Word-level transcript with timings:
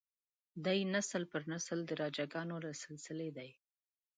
دی 0.65 0.79
نسل 0.93 1.23
پر 1.31 1.41
نسل 1.53 1.79
د 1.85 1.91
راجه 2.01 2.25
ګانو 2.33 2.57
له 2.65 2.71
سلسلې 2.83 3.29
دی. 3.37 3.49